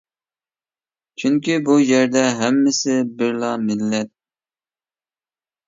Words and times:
چۈنكى 1.23 1.57
بۇ 1.67 1.75
يەردە 1.83 2.25
ھەممىسى 2.41 2.97
بىرلا 3.21 3.53
مىللەت. 3.69 4.13